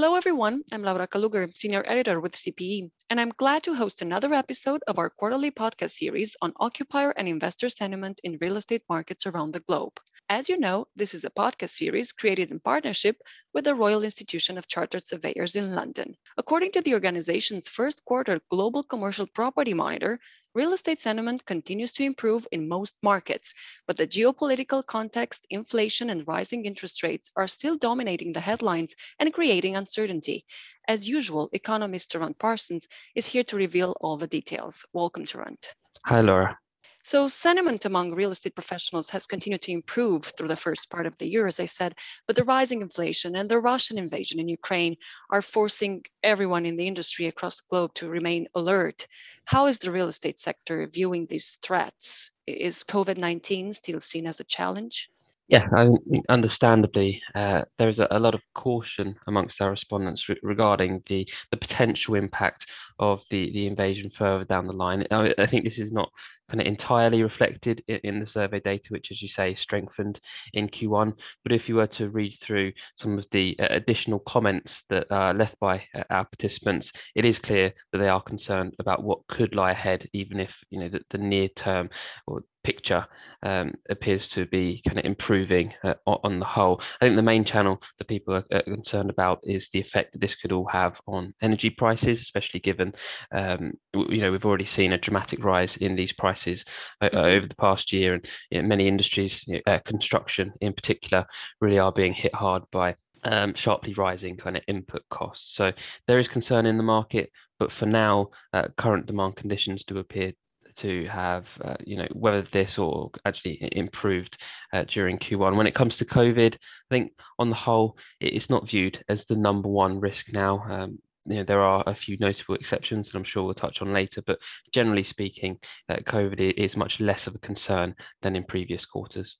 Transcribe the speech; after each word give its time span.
Hello, 0.00 0.14
everyone. 0.14 0.62
I'm 0.72 0.82
Laura 0.82 1.06
Calugar, 1.06 1.54
Senior 1.54 1.84
Editor 1.86 2.20
with 2.20 2.32
CPE, 2.32 2.90
and 3.10 3.20
I'm 3.20 3.34
glad 3.36 3.62
to 3.64 3.74
host 3.74 4.00
another 4.00 4.32
episode 4.32 4.80
of 4.86 4.98
our 4.98 5.10
quarterly 5.10 5.50
podcast 5.50 5.90
series 5.90 6.34
on 6.40 6.54
occupier 6.58 7.10
and 7.18 7.28
investor 7.28 7.68
sentiment 7.68 8.18
in 8.24 8.38
real 8.40 8.56
estate 8.56 8.80
markets 8.88 9.26
around 9.26 9.52
the 9.52 9.60
globe. 9.60 9.92
As 10.30 10.48
you 10.48 10.58
know, 10.58 10.86
this 10.96 11.12
is 11.12 11.26
a 11.26 11.30
podcast 11.30 11.76
series 11.76 12.12
created 12.12 12.50
in 12.50 12.60
partnership 12.60 13.16
with 13.52 13.64
the 13.64 13.74
Royal 13.74 14.02
Institution 14.02 14.56
of 14.56 14.68
Chartered 14.68 15.04
Surveyors 15.04 15.54
in 15.54 15.74
London. 15.74 16.16
According 16.38 16.72
to 16.72 16.80
the 16.80 16.94
organization's 16.94 17.68
first 17.68 18.02
quarter 18.06 18.40
Global 18.50 18.82
Commercial 18.82 19.26
Property 19.26 19.74
Monitor, 19.74 20.18
real 20.54 20.72
estate 20.72 20.98
sentiment 20.98 21.44
continues 21.46 21.92
to 21.92 22.04
improve 22.04 22.46
in 22.50 22.68
most 22.68 22.96
markets, 23.02 23.54
but 23.86 23.96
the 23.96 24.06
geopolitical 24.06 24.84
context, 24.84 25.46
inflation, 25.50 26.10
and 26.10 26.26
rising 26.26 26.64
interest 26.64 27.02
rates 27.02 27.30
are 27.36 27.48
still 27.48 27.76
dominating 27.76 28.32
the 28.32 28.40
headlines 28.40 28.94
and 29.18 29.32
creating 29.32 29.76
uncertainty. 29.76 30.44
As 30.88 31.08
usual, 31.08 31.48
economist 31.52 32.10
Tarrant 32.10 32.38
Parsons 32.38 32.88
is 33.14 33.26
here 33.26 33.44
to 33.44 33.56
reveal 33.56 33.96
all 34.00 34.16
the 34.16 34.26
details. 34.26 34.84
Welcome, 34.92 35.24
Tarrant. 35.24 35.66
Hi, 36.06 36.20
Laura. 36.20 36.58
So 37.02 37.28
sentiment 37.28 37.86
among 37.86 38.12
real 38.12 38.30
estate 38.30 38.54
professionals 38.54 39.08
has 39.10 39.26
continued 39.26 39.62
to 39.62 39.72
improve 39.72 40.24
through 40.24 40.48
the 40.48 40.56
first 40.56 40.90
part 40.90 41.06
of 41.06 41.16
the 41.16 41.26
year, 41.26 41.46
as 41.46 41.58
I 41.58 41.64
said, 41.64 41.94
but 42.26 42.36
the 42.36 42.44
rising 42.44 42.82
inflation 42.82 43.36
and 43.36 43.50
the 43.50 43.58
Russian 43.58 43.96
invasion 43.96 44.38
in 44.38 44.48
Ukraine 44.48 44.96
are 45.30 45.40
forcing 45.40 46.04
everyone 46.22 46.66
in 46.66 46.76
the 46.76 46.86
industry 46.86 47.26
across 47.26 47.56
the 47.56 47.68
globe 47.70 47.94
to 47.94 48.08
remain 48.08 48.48
alert. 48.54 49.06
How 49.46 49.66
is 49.66 49.78
the 49.78 49.90
real 49.90 50.08
estate 50.08 50.38
sector 50.38 50.86
viewing 50.86 51.26
these 51.26 51.58
threats? 51.62 52.30
Is 52.46 52.84
COVID-19 52.84 53.74
still 53.74 54.00
seen 54.00 54.26
as 54.26 54.40
a 54.40 54.44
challenge? 54.44 55.10
Yeah, 55.50 55.66
I 55.76 55.86
mean, 56.06 56.22
understandably, 56.28 57.20
uh, 57.34 57.64
there 57.76 57.88
is 57.88 57.98
a, 57.98 58.06
a, 58.12 58.20
lot 58.20 58.36
of 58.36 58.40
caution 58.54 59.16
amongst 59.26 59.60
our 59.60 59.70
respondents 59.70 60.28
re- 60.28 60.38
regarding 60.44 61.02
the, 61.08 61.28
the 61.50 61.56
potential 61.56 62.14
impact 62.14 62.66
of 63.00 63.24
the, 63.30 63.50
the 63.50 63.66
invasion 63.66 64.12
further 64.16 64.44
down 64.44 64.68
the 64.68 64.72
line. 64.72 65.04
I, 65.10 65.34
I 65.38 65.46
think 65.46 65.64
this 65.64 65.78
is 65.78 65.90
not 65.90 66.12
kind 66.50 66.60
of 66.60 66.66
entirely 66.66 67.22
reflected 67.22 67.82
in, 67.86 68.20
the 68.20 68.26
survey 68.26 68.60
data, 68.60 68.84
which, 68.88 69.08
as 69.12 69.22
you 69.22 69.28
say, 69.28 69.54
strengthened 69.54 70.20
in 70.52 70.68
Q1. 70.68 71.14
But 71.44 71.52
if 71.52 71.68
you 71.68 71.76
were 71.76 71.86
to 71.86 72.10
read 72.10 72.36
through 72.42 72.72
some 72.96 73.18
of 73.18 73.26
the 73.30 73.56
uh, 73.60 73.68
additional 73.70 74.18
comments 74.20 74.74
that 74.90 75.06
are 75.10 75.32
left 75.32 75.58
by 75.60 75.84
uh, 75.94 76.02
our 76.10 76.24
participants, 76.24 76.90
it 77.14 77.24
is 77.24 77.38
clear 77.38 77.72
that 77.92 77.98
they 77.98 78.08
are 78.08 78.22
concerned 78.22 78.74
about 78.80 79.04
what 79.04 79.26
could 79.28 79.54
lie 79.54 79.70
ahead, 79.70 80.08
even 80.12 80.40
if 80.40 80.52
you 80.70 80.80
know 80.80 80.88
the, 80.88 81.00
the 81.10 81.18
near 81.18 81.48
term 81.48 81.88
or 82.26 82.42
picture 82.62 83.06
um, 83.42 83.72
appears 83.88 84.28
to 84.28 84.46
be 84.46 84.82
kind 84.86 84.98
of 84.98 85.04
improving 85.04 85.72
uh, 85.82 85.94
on 86.06 86.38
the 86.38 86.44
whole. 86.44 86.80
I 87.00 87.04
think 87.04 87.16
the 87.16 87.22
main 87.22 87.44
channel 87.44 87.80
that 87.98 88.08
people 88.08 88.34
are, 88.34 88.44
are, 88.52 88.62
concerned 88.62 89.10
about 89.10 89.40
is 89.42 89.68
the 89.72 89.80
effect 89.80 90.12
that 90.12 90.20
this 90.20 90.34
could 90.34 90.52
all 90.52 90.68
have 90.68 91.00
on 91.06 91.34
energy 91.42 91.70
prices, 91.70 92.20
especially 92.20 92.60
given 92.60 92.92
um, 93.32 93.72
you 93.94 94.20
know 94.20 94.30
we've 94.30 94.44
already 94.44 94.66
seen 94.66 94.92
a 94.92 94.98
dramatic 94.98 95.42
rise 95.44 95.76
in 95.76 95.96
these 95.96 96.12
prices 96.12 96.64
uh, 97.00 97.10
over 97.12 97.46
the 97.46 97.54
past 97.54 97.92
year, 97.92 98.14
and 98.14 98.26
you 98.50 98.60
know, 98.60 98.68
many 98.68 98.86
industries, 98.88 99.42
you 99.46 99.54
know, 99.66 99.72
uh, 99.72 99.78
construction 99.80 100.52
in 100.60 100.72
particular, 100.72 101.26
really 101.60 101.78
are 101.78 101.92
being 101.92 102.12
hit 102.12 102.34
hard 102.34 102.62
by 102.70 102.94
um, 103.24 103.54
sharply 103.54 103.94
rising 103.94 104.36
kind 104.36 104.56
of 104.56 104.62
input 104.66 105.02
costs. 105.10 105.54
So 105.54 105.72
there 106.06 106.18
is 106.18 106.28
concern 106.28 106.66
in 106.66 106.76
the 106.76 106.82
market, 106.82 107.30
but 107.58 107.72
for 107.72 107.86
now, 107.86 108.30
uh, 108.52 108.68
current 108.78 109.06
demand 109.06 109.36
conditions 109.36 109.84
do 109.84 109.98
appear 109.98 110.32
to 110.76 111.06
have, 111.08 111.46
uh, 111.62 111.76
you 111.84 111.96
know, 111.96 112.08
whether 112.12 112.46
this 112.52 112.78
or 112.78 113.10
actually 113.24 113.68
improved 113.72 114.36
uh, 114.72 114.84
during 114.84 115.18
Q1. 115.18 115.56
When 115.56 115.66
it 115.66 115.74
comes 115.74 115.96
to 115.98 116.04
COVID, 116.04 116.54
I 116.54 116.58
think 116.90 117.12
on 117.38 117.50
the 117.50 117.56
whole, 117.56 117.96
it's 118.20 118.50
not 118.50 118.68
viewed 118.68 119.02
as 119.08 119.24
the 119.26 119.36
number 119.36 119.68
one 119.68 120.00
risk 120.00 120.26
now. 120.32 120.64
Um, 120.68 120.98
you 121.26 121.36
know, 121.36 121.44
there 121.44 121.62
are 121.62 121.84
a 121.86 121.94
few 121.94 122.16
notable 122.18 122.54
exceptions, 122.54 123.08
and 123.08 123.16
I'm 123.16 123.24
sure 123.24 123.44
we'll 123.44 123.54
touch 123.54 123.82
on 123.82 123.92
later. 123.92 124.22
But 124.26 124.38
generally 124.72 125.04
speaking, 125.04 125.58
uh, 125.88 125.96
COVID 125.96 126.54
is 126.56 126.76
much 126.76 126.98
less 126.98 127.26
of 127.26 127.34
a 127.34 127.38
concern 127.38 127.94
than 128.22 128.36
in 128.36 128.44
previous 128.44 128.84
quarters. 128.86 129.36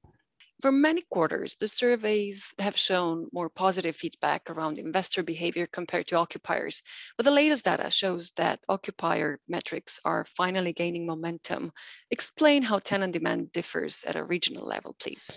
For 0.63 0.71
many 0.71 1.03
quarters, 1.03 1.57
the 1.57 1.67
surveys 1.67 2.55
have 2.61 2.79
shown 2.79 3.29
more 3.33 3.51
positive 3.51 3.97
feedback 3.97 4.49
around 4.49 4.79
investor 4.79 5.25
behavior 5.25 5.67
compared 5.67 6.07
to 6.09 6.17
occupiers. 6.17 6.83
But 7.17 7.25
the 7.25 7.33
latest 7.33 7.65
data 7.65 7.91
shows 7.91 8.31
that 8.37 8.61
occupier 8.69 9.41
metrics 9.49 10.01
are 10.05 10.25
finally 10.25 10.73
gaining 10.73 11.05
momentum. 11.05 11.73
Explain 12.11 12.63
how 12.63 12.79
tenant 12.79 13.13
demand 13.13 13.51
differs 13.53 14.05
at 14.05 14.15
a 14.15 14.25
regional 14.25 14.65
level, 14.65 14.95
please. 15.01 15.29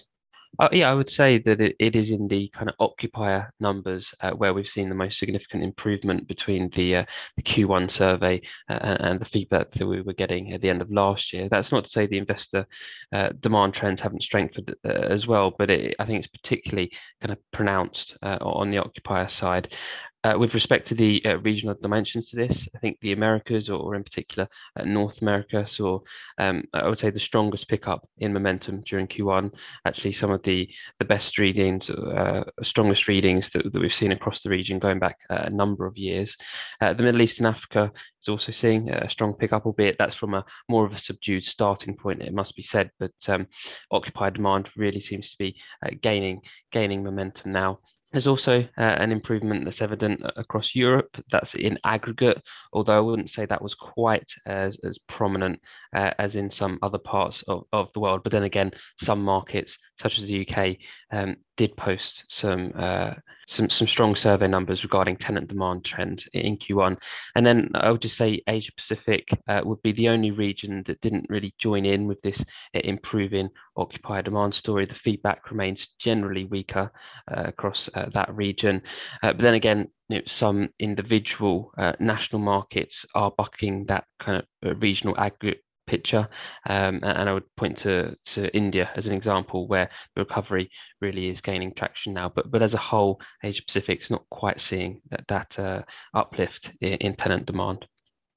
Uh, 0.59 0.69
yeah, 0.71 0.91
I 0.91 0.93
would 0.93 1.09
say 1.09 1.39
that 1.39 1.59
it, 1.59 1.75
it 1.79 1.95
is 1.95 2.11
in 2.11 2.27
the 2.27 2.47
kind 2.53 2.69
of 2.69 2.75
occupier 2.79 3.51
numbers 3.59 4.13
uh, 4.21 4.31
where 4.31 4.53
we've 4.53 4.67
seen 4.67 4.87
the 4.87 4.93
most 4.93 5.17
significant 5.17 5.63
improvement 5.63 6.27
between 6.27 6.69
the, 6.75 6.97
uh, 6.97 7.05
the 7.37 7.41
Q1 7.41 7.89
survey 7.89 8.39
uh, 8.69 8.97
and 8.99 9.19
the 9.19 9.25
feedback 9.25 9.71
that 9.71 9.87
we 9.87 10.01
were 10.01 10.13
getting 10.13 10.53
at 10.53 10.61
the 10.61 10.69
end 10.69 10.83
of 10.83 10.91
last 10.91 11.33
year. 11.33 11.49
That's 11.49 11.71
not 11.71 11.85
to 11.85 11.89
say 11.89 12.05
the 12.05 12.19
investor 12.19 12.67
uh, 13.11 13.29
demand 13.39 13.73
trends 13.73 14.01
haven't 14.01 14.21
strengthened 14.21 14.75
uh, 14.85 14.89
as 14.89 15.25
well, 15.25 15.55
but 15.57 15.71
it, 15.71 15.95
I 15.97 16.05
think 16.05 16.23
it's 16.23 16.41
particularly 16.41 16.91
kind 17.19 17.31
of 17.31 17.39
pronounced 17.51 18.15
on 18.21 18.69
the 18.69 18.77
occupier 18.77 19.29
side. 19.29 19.73
Uh, 20.23 20.35
with 20.37 20.53
respect 20.53 20.87
to 20.87 20.95
the 20.95 21.21
uh, 21.25 21.37
regional 21.39 21.75
dimensions 21.81 22.29
to 22.29 22.37
this, 22.37 22.67
I 22.73 22.79
think 22.79 22.97
the 23.01 23.11
Americas, 23.11 23.69
or, 23.69 23.79
or 23.79 23.95
in 23.95 24.03
particular 24.03 24.47
uh, 24.79 24.85
North 24.85 25.21
America, 25.21 25.67
saw 25.67 25.99
um, 26.37 26.63
I 26.73 26.87
would 26.87 26.99
say 26.99 27.09
the 27.09 27.19
strongest 27.19 27.67
pickup 27.67 28.07
in 28.19 28.31
momentum 28.31 28.83
during 28.87 29.07
Q1. 29.07 29.53
Actually, 29.85 30.13
some 30.13 30.31
of 30.31 30.41
the 30.43 30.69
the 30.99 31.05
best 31.05 31.37
readings, 31.37 31.89
uh, 31.89 32.43
strongest 32.61 33.07
readings 33.07 33.49
that, 33.49 33.71
that, 33.71 33.81
we've 33.81 33.93
seen 33.93 34.13
across 34.13 34.41
the 34.41 34.49
region 34.49 34.79
going 34.79 34.99
back 34.99 35.17
a 35.29 35.49
number 35.49 35.85
of 35.85 35.97
years. 35.97 36.35
Uh, 36.79 36.93
the 36.93 37.03
Middle 37.03 37.21
East 37.21 37.39
and 37.39 37.47
Africa 37.47 37.91
is 38.21 38.29
also 38.29 38.51
seeing 38.51 38.89
a 38.89 39.09
strong 39.09 39.33
pickup, 39.33 39.65
albeit 39.65 39.97
that's 39.99 40.15
from 40.15 40.33
a 40.33 40.45
more 40.69 40.85
of 40.85 40.93
a 40.93 40.99
subdued 40.99 41.43
starting 41.43 41.97
point. 41.97 42.21
It 42.21 42.33
must 42.33 42.55
be 42.55 42.63
said, 42.63 42.91
but 42.99 43.11
um, 43.27 43.47
occupied 43.91 44.35
demand 44.35 44.69
really 44.77 45.01
seems 45.01 45.31
to 45.31 45.37
be 45.37 45.57
uh, 45.85 45.89
gaining 46.01 46.41
gaining 46.71 47.03
momentum 47.03 47.51
now. 47.51 47.79
There's 48.13 48.27
also 48.27 48.61
uh, 48.77 48.81
an 48.81 49.11
improvement 49.11 49.65
that's 49.65 49.81
evident 49.81 50.21
across 50.35 50.75
Europe. 50.75 51.17
That's 51.31 51.55
in 51.55 51.79
aggregate, 51.83 52.39
although 52.71 52.95
I 52.95 53.01
wouldn't 53.01 53.31
say 53.31 53.47
that 53.47 53.61
was 53.61 53.73
quite 53.73 54.31
as, 54.45 54.77
as 54.83 54.99
prominent 55.09 55.59
uh, 55.95 56.11
as 56.19 56.35
in 56.35 56.51
some 56.51 56.77
other 56.83 56.99
parts 56.99 57.43
of, 57.47 57.63
of 57.73 57.91
the 57.93 57.99
world. 57.99 58.21
But 58.23 58.31
then 58.31 58.43
again, 58.43 58.71
some 59.01 59.23
markets, 59.23 59.75
such 59.99 60.19
as 60.19 60.25
the 60.25 60.47
UK, 60.47 60.77
um, 61.11 61.37
did 61.57 61.75
post 61.77 62.23
some 62.29 62.71
uh, 62.77 63.13
some 63.47 63.69
some 63.69 63.87
strong 63.87 64.15
survey 64.15 64.47
numbers 64.47 64.83
regarding 64.83 65.17
tenant 65.17 65.47
demand 65.47 65.85
trends 65.85 66.27
in 66.33 66.57
Q1. 66.57 66.97
And 67.35 67.45
then 67.45 67.69
I 67.75 67.91
would 67.91 68.01
just 68.01 68.17
say 68.17 68.41
Asia 68.47 68.71
Pacific 68.75 69.27
uh, 69.47 69.61
would 69.63 69.81
be 69.81 69.91
the 69.91 70.09
only 70.09 70.31
region 70.31 70.83
that 70.87 71.01
didn't 71.01 71.27
really 71.29 71.53
join 71.59 71.85
in 71.85 72.07
with 72.07 72.21
this 72.21 72.39
uh, 72.41 72.79
improving 72.83 73.49
occupier 73.77 74.21
demand 74.21 74.55
story. 74.55 74.85
The 74.85 74.95
feedback 74.95 75.51
remains 75.51 75.87
generally 75.99 76.45
weaker 76.45 76.91
uh, 77.31 77.43
across 77.45 77.89
uh, 77.93 78.09
that 78.13 78.33
region. 78.33 78.81
Uh, 79.21 79.33
but 79.33 79.41
then 79.41 79.53
again, 79.53 79.89
you 80.09 80.17
know, 80.17 80.23
some 80.27 80.69
individual 80.79 81.71
national 81.99 82.41
markets 82.41 83.05
are 83.15 83.31
bucking 83.37 83.85
that 83.85 84.05
kind 84.19 84.43
of 84.63 84.81
regional 84.81 85.17
aggregate 85.17 85.63
picture. 85.87 86.27
Um, 86.67 86.99
and 87.03 87.29
I 87.29 87.33
would 87.33 87.55
point 87.55 87.77
to, 87.79 88.15
to 88.33 88.55
India 88.55 88.89
as 88.95 89.07
an 89.07 89.13
example 89.13 89.67
where 89.67 89.89
the 90.15 90.21
recovery 90.21 90.69
really 91.01 91.29
is 91.29 91.41
gaining 91.41 91.73
traction 91.73 92.13
now. 92.13 92.31
But 92.33 92.51
but 92.51 92.61
as 92.61 92.73
a 92.73 92.77
whole, 92.77 93.19
Asia 93.43 93.61
Pacific 93.65 94.01
is 94.01 94.09
not 94.09 94.25
quite 94.29 94.61
seeing 94.61 95.01
that, 95.09 95.25
that 95.27 95.59
uh, 95.59 95.81
uplift 96.13 96.71
in, 96.81 96.93
in 96.93 97.15
tenant 97.15 97.45
demand. 97.45 97.85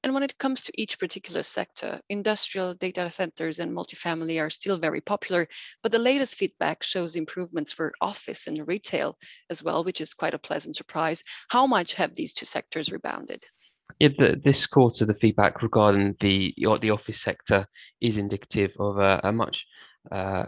And 0.03 0.13
when 0.13 0.23
it 0.23 0.37
comes 0.37 0.61
to 0.61 0.81
each 0.81 0.99
particular 0.99 1.43
sector, 1.43 1.99
industrial 2.07 2.75
data 2.75 3.09
centers 3.09 3.59
and 3.59 3.75
multifamily 3.75 4.39
are 4.39 4.49
still 4.49 4.77
very 4.77 5.01
popular, 5.01 5.47
but 5.81 5.91
the 5.91 5.99
latest 5.99 6.35
feedback 6.35 6.83
shows 6.83 7.15
improvements 7.15 7.73
for 7.73 7.91
office 7.99 8.47
and 8.47 8.67
retail 8.67 9.17
as 9.49 9.63
well, 9.63 9.83
which 9.83 9.99
is 9.99 10.13
quite 10.13 10.35
a 10.35 10.39
pleasant 10.39 10.75
surprise. 10.75 11.23
How 11.49 11.65
much 11.67 11.93
have 11.95 12.13
these 12.13 12.31
two 12.31 12.45
sectors 12.45 12.91
rebounded? 12.91 13.43
Yeah, 13.99 14.09
the, 14.17 14.39
this 14.43 14.65
quarter, 14.67 15.05
the 15.05 15.13
feedback 15.15 15.61
regarding 15.63 16.15
the 16.19 16.53
the 16.81 16.91
office 16.91 17.21
sector 17.21 17.67
is 17.99 18.17
indicative 18.17 18.71
of 18.79 18.97
a, 18.97 19.21
a 19.23 19.31
much 19.31 19.65
uh, 20.11 20.45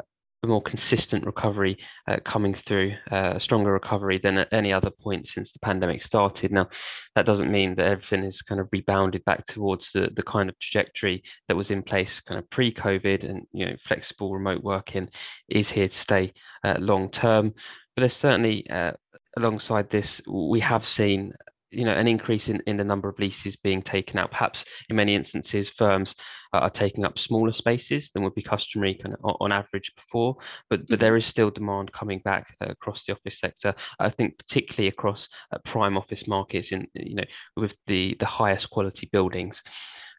more 0.48 0.62
consistent 0.62 1.26
recovery 1.26 1.78
uh, 2.08 2.18
coming 2.24 2.56
through, 2.66 2.94
uh, 3.12 3.34
a 3.36 3.40
stronger 3.40 3.74
recovery 3.74 4.20
than 4.22 4.38
at 4.38 4.54
any 4.54 4.72
other 4.72 4.90
point 4.90 5.28
since 5.28 5.52
the 5.52 5.60
pandemic 5.60 6.02
started. 6.02 6.52
Now, 6.52 6.70
that 7.16 7.26
doesn't 7.26 7.52
mean 7.52 7.76
that 7.76 7.88
everything 7.88 8.24
is 8.24 8.42
kind 8.42 8.62
of 8.62 8.70
rebounded 8.72 9.26
back 9.26 9.46
towards 9.48 9.92
the, 9.94 10.10
the 10.16 10.24
kind 10.24 10.50
of 10.50 10.58
trajectory 10.60 11.24
that 11.48 11.58
was 11.58 11.72
in 11.72 11.84
place 11.84 12.22
kind 12.22 12.40
of 12.40 12.50
pre-COVID 12.50 13.28
and 13.28 13.46
you 13.52 13.66
know 13.66 13.76
flexible 13.86 14.34
remote 14.34 14.64
working 14.64 15.10
is 15.50 15.70
here 15.70 15.90
to 15.90 15.98
stay 15.98 16.34
uh, 16.64 16.76
long 16.80 17.10
term. 17.12 17.54
But 17.96 18.04
there's 18.04 18.16
certainly 18.16 18.70
uh, 18.70 18.94
alongside 19.36 19.90
this, 19.90 20.22
we 20.28 20.62
have 20.62 20.88
seen 20.88 21.34
you 21.72 21.86
know 21.86 21.94
an 21.94 22.08
increase 22.08 22.48
in, 22.48 22.62
in 22.68 22.78
the 22.78 22.84
number 22.84 23.10
of 23.10 23.20
leases 23.20 23.56
being 23.58 23.82
taken 23.82 24.18
out. 24.18 24.32
Perhaps 24.32 24.64
in 24.90 24.96
many 24.96 25.16
instances, 25.16 25.70
firms 25.70 26.16
are 26.54 26.70
taking 26.70 27.06
up 27.06 27.20
smaller 27.20 27.54
spaces 27.54 28.10
than 28.14 28.24
would 28.24 28.36
be 28.36 28.42
customary 28.42 28.96
kind 28.96 29.16
of 29.16 29.36
on 29.40 29.52
average 29.52 29.92
before. 29.96 30.36
But 30.70 30.82
but 30.88 30.96
mm-hmm. 30.96 31.02
there 31.02 31.18
is 31.18 31.26
still 31.26 31.52
demand 31.52 31.92
coming 31.92 32.20
back 32.20 32.56
uh, 32.62 32.68
across 32.70 33.04
the 33.04 33.14
office 33.14 33.40
sector. 33.40 33.76
I 34.00 34.10
think 34.10 34.38
particularly 34.38 34.88
across 34.88 35.28
uh, 35.54 35.58
prime 35.66 35.98
office 35.98 36.28
markets 36.28 36.72
in 36.72 36.88
you 36.94 37.16
know 37.16 37.26
with 37.56 37.76
the 37.88 38.16
the 38.20 38.26
highest 38.26 38.70
quality 38.70 39.10
buildings. 39.12 39.62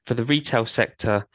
For 0.06 0.14
the 0.14 0.24
retail 0.24 0.66
sector, 0.66 1.26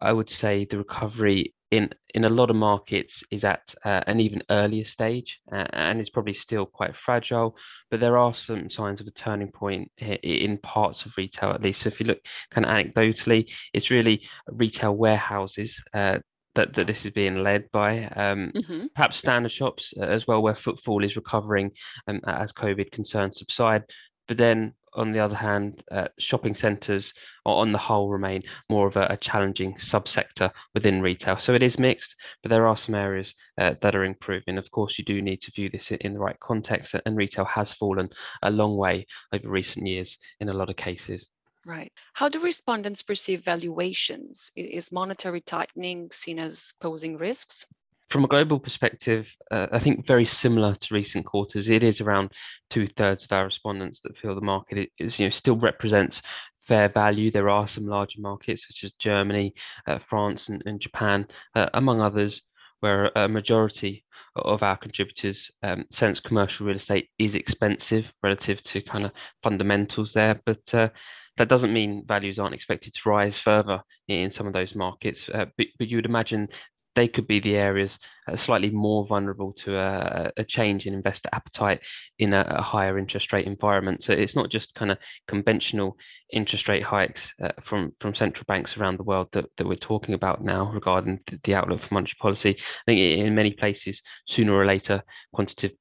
I 0.00 0.12
would 0.12 0.30
say 0.30 0.66
the 0.68 0.78
recovery 0.78 1.54
in 1.76 1.90
in 2.14 2.24
a 2.24 2.30
lot 2.30 2.50
of 2.50 2.56
markets 2.56 3.22
is 3.30 3.44
at 3.44 3.74
uh, 3.84 4.02
an 4.06 4.20
even 4.20 4.42
earlier 4.50 4.84
stage 4.84 5.38
uh, 5.52 5.66
and 5.72 6.00
it's 6.00 6.10
probably 6.10 6.34
still 6.34 6.66
quite 6.66 6.94
fragile 6.96 7.56
but 7.90 8.00
there 8.00 8.16
are 8.16 8.34
some 8.34 8.70
signs 8.70 9.00
of 9.00 9.06
a 9.06 9.10
turning 9.12 9.50
point 9.50 9.90
in 9.98 10.58
parts 10.58 11.04
of 11.04 11.12
retail 11.16 11.50
at 11.50 11.62
least. 11.62 11.82
So 11.82 11.88
if 11.88 12.00
you 12.00 12.06
look 12.06 12.20
kind 12.50 12.64
of 12.64 12.70
anecdotally 12.70 13.50
it's 13.72 13.90
really 13.90 14.22
retail 14.48 14.96
warehouses 14.96 15.76
uh, 15.92 16.18
that, 16.54 16.74
that 16.74 16.86
this 16.86 17.04
is 17.04 17.10
being 17.10 17.42
led 17.42 17.70
by 17.72 18.04
um, 18.04 18.52
mm-hmm. 18.54 18.86
perhaps 18.94 19.18
standard 19.18 19.52
shops 19.52 19.92
uh, 19.98 20.04
as 20.04 20.26
well 20.26 20.42
where 20.42 20.54
footfall 20.54 21.04
is 21.04 21.16
recovering 21.16 21.70
um, 22.06 22.20
as 22.26 22.52
covid 22.52 22.90
concerns 22.92 23.38
subside. 23.38 23.82
But 24.28 24.38
then 24.38 24.74
on 24.94 25.12
the 25.12 25.20
other 25.20 25.34
hand, 25.34 25.82
uh, 25.90 26.08
shopping 26.18 26.54
centres, 26.54 27.12
on 27.44 27.72
the 27.72 27.78
whole, 27.78 28.08
remain 28.08 28.42
more 28.70 28.86
of 28.86 28.96
a, 28.96 29.06
a, 29.10 29.16
challenging 29.16 29.74
subsector 29.74 30.50
within 30.74 31.02
retail. 31.02 31.38
So 31.38 31.54
it 31.54 31.62
is 31.62 31.78
mixed, 31.78 32.14
but 32.42 32.50
there 32.50 32.66
are 32.66 32.76
some 32.76 32.94
areas 32.94 33.34
uh, 33.58 33.74
that 33.82 33.94
are 33.94 34.04
improving. 34.04 34.58
Of 34.58 34.70
course, 34.70 34.98
you 34.98 35.04
do 35.04 35.20
need 35.20 35.42
to 35.42 35.52
view 35.52 35.68
this 35.68 35.90
in 35.90 36.14
the 36.14 36.20
right 36.20 36.38
context, 36.40 36.94
and 37.04 37.16
retail 37.16 37.44
has 37.44 37.72
fallen 37.72 38.08
a 38.42 38.50
long 38.50 38.76
way 38.76 39.06
over 39.32 39.48
recent 39.48 39.86
years 39.86 40.16
in 40.40 40.48
a 40.48 40.54
lot 40.54 40.70
of 40.70 40.76
cases. 40.76 41.26
Right. 41.66 41.92
How 42.12 42.28
do 42.28 42.40
respondents 42.40 43.02
perceive 43.02 43.42
valuations? 43.42 44.52
Is 44.54 44.92
monetary 44.92 45.40
tightening 45.40 46.10
seen 46.10 46.38
as 46.38 46.74
posing 46.80 47.16
risks? 47.16 47.66
From 48.14 48.22
a 48.22 48.28
global 48.28 48.60
perspective, 48.60 49.26
uh, 49.50 49.66
I 49.72 49.80
think 49.80 50.06
very 50.06 50.24
similar 50.24 50.76
to 50.76 50.94
recent 50.94 51.26
quarters, 51.26 51.68
it 51.68 51.82
is 51.82 52.00
around 52.00 52.30
two 52.70 52.86
thirds 52.86 53.24
of 53.24 53.32
our 53.32 53.44
respondents 53.44 53.98
that 54.04 54.16
feel 54.16 54.36
the 54.36 54.40
market 54.40 54.88
is, 55.00 55.18
you 55.18 55.26
know, 55.26 55.30
still 55.30 55.56
represents 55.56 56.22
fair 56.68 56.88
value. 56.88 57.32
There 57.32 57.48
are 57.48 57.66
some 57.66 57.88
larger 57.88 58.20
markets 58.20 58.66
such 58.68 58.84
as 58.84 58.92
Germany, 59.00 59.52
uh, 59.88 59.98
France, 60.08 60.48
and, 60.48 60.62
and 60.64 60.80
Japan, 60.80 61.26
uh, 61.56 61.70
among 61.74 62.00
others, 62.00 62.40
where 62.78 63.10
a 63.16 63.28
majority 63.28 64.04
of 64.36 64.62
our 64.62 64.76
contributors 64.76 65.50
um, 65.64 65.84
sense 65.90 66.20
commercial 66.20 66.66
real 66.66 66.76
estate 66.76 67.08
is 67.18 67.34
expensive 67.34 68.12
relative 68.22 68.62
to 68.62 68.80
kind 68.82 69.06
of 69.06 69.10
fundamentals 69.42 70.12
there, 70.12 70.40
but. 70.46 70.72
Uh, 70.72 70.88
that 71.36 71.48
doesn't 71.48 71.72
mean 71.72 72.04
values 72.06 72.38
aren't 72.38 72.54
expected 72.54 72.94
to 72.94 73.08
rise 73.08 73.38
further 73.38 73.82
in 74.06 74.30
some 74.30 74.46
of 74.46 74.52
those 74.52 74.76
markets, 74.76 75.22
uh, 75.34 75.46
but, 75.58 75.66
but 75.78 75.88
you 75.88 75.96
would 75.96 76.06
imagine 76.06 76.48
they 76.94 77.08
could 77.08 77.26
be 77.26 77.40
the 77.40 77.56
areas 77.56 77.98
slightly 78.38 78.70
more 78.70 79.06
vulnerable 79.06 79.52
to 79.52 79.76
a, 79.76 80.32
a, 80.36 80.44
change 80.44 80.86
in 80.86 80.94
investor 80.94 81.28
appetite 81.32 81.80
in 82.18 82.32
a, 82.32 82.40
a, 82.48 82.62
higher 82.62 82.98
interest 82.98 83.32
rate 83.32 83.46
environment. 83.46 84.02
So 84.02 84.12
it's 84.12 84.34
not 84.34 84.50
just 84.50 84.74
kind 84.74 84.90
of 84.90 84.98
conventional 85.28 85.96
interest 86.32 86.68
rate 86.68 86.82
hikes 86.82 87.30
uh, 87.42 87.50
from 87.62 87.92
from 88.00 88.14
central 88.14 88.44
banks 88.48 88.76
around 88.76 88.98
the 88.98 89.04
world 89.04 89.28
that, 89.32 89.46
that 89.58 89.66
we're 89.66 89.76
talking 89.76 90.14
about 90.14 90.42
now 90.42 90.70
regarding 90.72 91.20
the 91.44 91.54
outlook 91.54 91.82
for 91.82 91.94
monetary 91.94 92.16
policy. 92.20 92.50
I 92.50 92.84
think 92.86 93.00
in 93.00 93.34
many 93.34 93.52
places, 93.52 94.00
sooner 94.26 94.54
or 94.54 94.64
later, 94.64 95.02
quantitative 95.32 95.76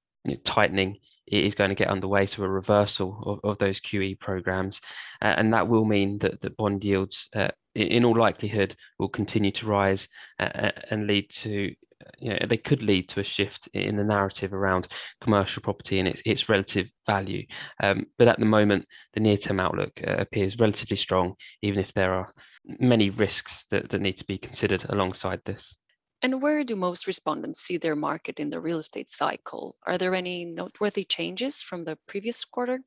tightening 0.45 0.97
is 1.27 1.55
going 1.55 1.69
to 1.69 1.75
get 1.75 1.87
underway, 1.87 2.27
so 2.27 2.43
a 2.43 2.49
reversal 2.49 3.39
of, 3.43 3.51
of 3.51 3.57
those 3.57 3.79
QE 3.79 4.19
programs, 4.19 4.79
uh, 5.21 5.33
and 5.37 5.53
that 5.53 5.67
will 5.67 5.85
mean 5.85 6.17
that, 6.19 6.41
that 6.41 6.57
bond 6.57 6.83
yields 6.83 7.29
uh, 7.33 7.47
in 7.75 8.05
all 8.05 8.17
likelihood 8.17 8.75
will 8.99 9.09
continue 9.09 9.51
to 9.51 9.65
rise 9.65 10.07
and 10.39 11.07
lead 11.07 11.29
to 11.29 11.73
you 12.19 12.31
know, 12.31 12.39
they 12.49 12.57
could 12.57 12.81
lead 12.81 13.09
to 13.09 13.19
a 13.19 13.23
shift 13.23 13.69
in 13.73 13.95
the 13.95 14.03
narrative 14.03 14.53
around 14.53 14.87
commercial 15.21 15.61
property 15.61 15.99
and 15.99 16.07
its, 16.07 16.21
its 16.25 16.49
relative 16.49 16.87
value. 17.05 17.45
Um, 17.81 18.05
but 18.17 18.27
at 18.27 18.39
the 18.39 18.45
moment, 18.45 18.85
the 19.13 19.19
near 19.19 19.37
term 19.37 19.59
outlook 19.59 19.91
uh, 20.05 20.15
appears 20.17 20.57
relatively 20.59 20.97
strong, 20.97 21.35
even 21.61 21.79
if 21.79 21.93
there 21.93 22.13
are 22.13 22.33
many 22.79 23.09
risks 23.09 23.65
that, 23.71 23.89
that 23.89 24.01
need 24.01 24.17
to 24.19 24.25
be 24.25 24.37
considered 24.37 24.85
alongside 24.89 25.41
this. 25.45 25.75
And 26.21 26.41
where 26.41 26.63
do 26.63 26.77
most 26.77 27.05
respondents 27.05 27.61
see 27.61 27.77
their 27.77 27.97
market 27.97 28.39
in 28.39 28.49
the 28.49 28.61
real 28.61 28.79
estate 28.79 29.09
cycle? 29.09 29.75
Are 29.85 29.97
there 29.97 30.15
any 30.15 30.45
noteworthy 30.45 31.03
changes 31.03 31.61
from 31.61 31.83
the 31.83 31.97
previous 32.07 32.45
quarter? 32.45 32.79